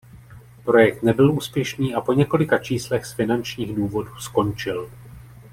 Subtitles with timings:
[0.63, 4.89] Projekt nebyl úspěšný a po několika číslech z finančních důvodů skončil.